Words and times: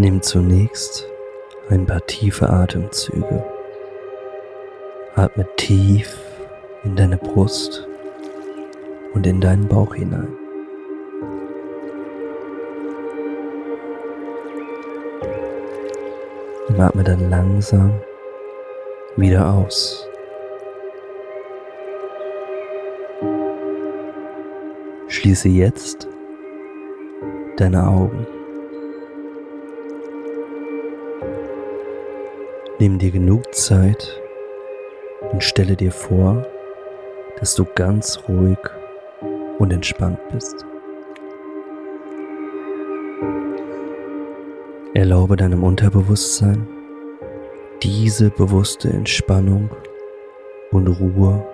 Nimm 0.00 0.22
zunächst 0.22 1.06
ein 1.68 1.84
paar 1.84 2.00
tiefe 2.06 2.48
Atemzüge. 2.48 3.44
Atme 5.14 5.46
tief 5.58 6.18
in 6.84 6.96
deine 6.96 7.18
Brust 7.18 7.86
und 9.12 9.26
in 9.26 9.42
deinen 9.42 9.68
Bauch 9.68 9.94
hinein. 9.94 10.34
Und 16.68 16.80
atme 16.80 17.04
dann 17.04 17.28
langsam 17.28 17.92
wieder 19.16 19.52
aus. 19.52 20.08
Schließe 25.08 25.50
jetzt 25.50 26.08
deine 27.58 27.86
Augen. 27.86 28.39
Nimm 32.80 32.98
dir 32.98 33.10
genug 33.10 33.54
Zeit 33.54 34.18
und 35.32 35.44
stelle 35.44 35.76
dir 35.76 35.92
vor, 35.92 36.46
dass 37.38 37.54
du 37.54 37.66
ganz 37.74 38.18
ruhig 38.26 38.56
und 39.58 39.70
entspannt 39.70 40.18
bist. 40.32 40.64
Erlaube 44.94 45.36
deinem 45.36 45.62
Unterbewusstsein 45.62 46.66
diese 47.82 48.30
bewusste 48.30 48.88
Entspannung 48.88 49.68
und 50.70 50.88
Ruhe 50.88 51.46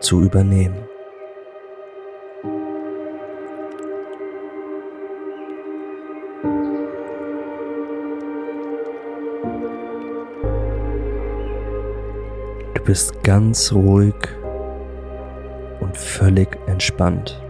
zu 0.00 0.20
übernehmen. 0.20 0.91
Du 12.82 12.86
bist 12.86 13.22
ganz 13.22 13.72
ruhig 13.72 14.16
und 15.78 15.96
völlig 15.96 16.48
entspannt. 16.66 17.40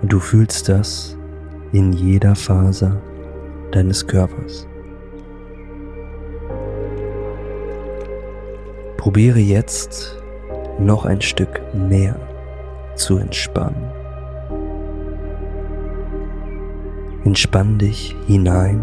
Und 0.00 0.10
du 0.10 0.18
fühlst 0.18 0.70
das 0.70 1.14
in 1.72 1.92
jeder 1.92 2.34
Faser 2.34 2.96
deines 3.72 4.06
Körpers. 4.06 4.66
Probiere 8.96 9.38
jetzt 9.38 10.16
noch 10.78 11.04
ein 11.04 11.20
Stück 11.20 11.60
mehr 11.74 12.16
zu 12.94 13.18
entspannen. 13.18 13.92
Entspann 17.26 17.78
dich 17.78 18.16
hinein 18.26 18.80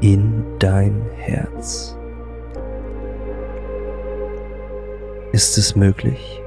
in 0.00 0.44
dein 0.60 1.02
Herz. 1.16 1.96
Ist 5.34 5.58
es 5.58 5.74
möglich, 5.74 6.40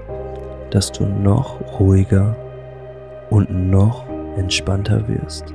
dass 0.71 0.93
du 0.93 1.05
noch 1.05 1.59
ruhiger 1.77 2.37
und 3.29 3.51
noch 3.69 4.07
entspannter 4.37 5.05
wirst. 5.09 5.53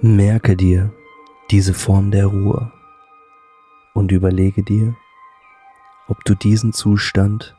Merke 0.00 0.54
dir 0.54 0.92
diese 1.50 1.74
Form 1.74 2.12
der 2.12 2.26
Ruhe 2.26 2.70
und 3.94 4.12
überlege 4.12 4.62
dir, 4.62 4.94
ob 6.06 6.24
du 6.24 6.36
diesen 6.36 6.72
Zustand 6.72 7.56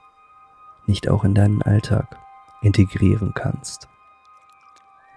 nicht 0.88 1.10
auch 1.10 1.26
in 1.26 1.36
deinen 1.36 1.62
Alltag 1.62 2.18
integrieren 2.62 3.34
kannst. 3.36 3.90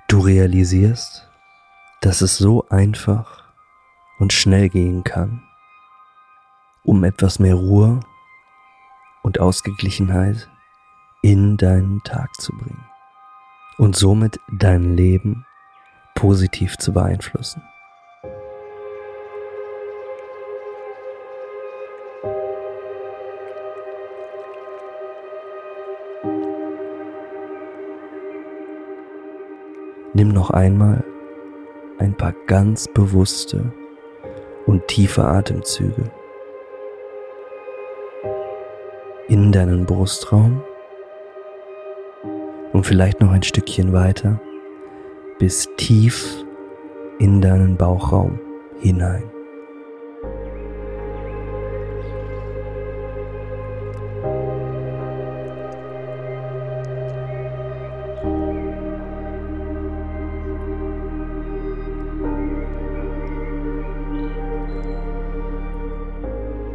Du 0.09 0.19
realisierst, 0.19 1.31
dass 2.01 2.23
es 2.23 2.39
so 2.39 2.69
einfach 2.71 3.45
und 4.19 4.33
schnell 4.33 4.69
gehen 4.69 5.05
kann, 5.05 5.45
um 6.83 7.05
etwas 7.05 7.39
mehr 7.39 7.55
Ruhe 7.55 8.01
und 9.23 9.39
Ausgeglichenheit 9.39 10.51
in 11.23 11.57
deinen 11.57 12.03
Tag 12.03 12.35
zu 12.41 12.53
bringen 12.53 12.85
und 13.79 13.95
somit 13.95 14.41
dein 14.51 14.97
Leben 14.97 15.47
positiv 16.23 16.79
zu 16.79 16.93
beeinflussen. 16.93 17.63
Nimm 30.15 30.29
noch 30.29 30.51
einmal 30.51 31.03
ein 31.99 32.17
paar 32.17 32.35
ganz 32.47 32.87
bewusste 32.87 33.73
und 34.67 34.87
tiefe 34.87 35.25
Atemzüge 35.25 36.05
in 39.27 39.51
deinen 39.51 39.87
Brustraum 39.87 40.63
und 42.73 42.87
vielleicht 42.87 43.21
noch 43.21 43.33
ein 43.33 43.43
Stückchen 43.43 43.93
weiter 43.93 44.41
bis 45.43 45.69
tief 45.77 46.45
in 47.19 47.41
deinen 47.41 47.77
Bauchraum 47.77 48.39
hinein. 48.79 49.25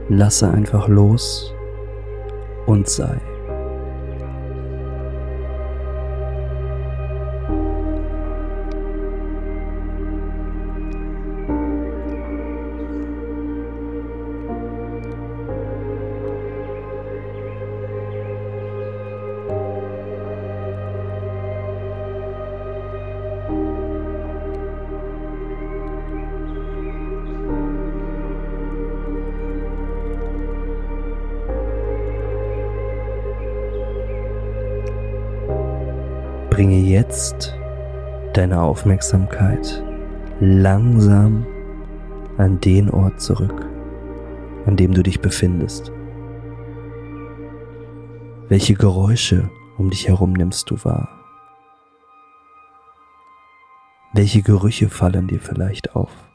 Lasse 0.09 0.51
einfach 0.51 0.89
los 0.89 1.53
und 2.65 2.89
sei. 2.89 3.36
Bringe 36.57 36.79
jetzt 36.79 37.55
deine 38.33 38.59
Aufmerksamkeit 38.63 39.83
langsam 40.39 41.45
an 42.39 42.59
den 42.61 42.89
Ort 42.89 43.21
zurück, 43.21 43.63
an 44.65 44.75
dem 44.75 44.91
du 44.91 45.03
dich 45.03 45.19
befindest. 45.19 45.91
Welche 48.49 48.73
Geräusche 48.73 49.51
um 49.77 49.91
dich 49.91 50.07
herum 50.07 50.33
nimmst 50.33 50.71
du 50.71 50.83
wahr? 50.83 51.07
Welche 54.13 54.41
Gerüche 54.41 54.89
fallen 54.89 55.27
dir 55.27 55.39
vielleicht 55.39 55.95
auf? 55.95 56.26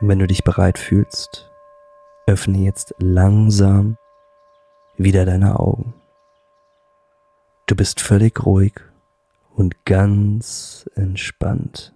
Und 0.00 0.08
wenn 0.08 0.18
du 0.18 0.26
dich 0.26 0.44
bereit 0.44 0.78
fühlst, 0.78 1.50
öffne 2.26 2.58
jetzt 2.58 2.94
langsam 2.98 3.96
wieder 4.96 5.24
deine 5.24 5.58
Augen. 5.58 5.94
Du 7.66 7.74
bist 7.74 8.00
völlig 8.00 8.44
ruhig 8.44 8.74
und 9.54 9.84
ganz 9.84 10.88
entspannt. 10.94 11.95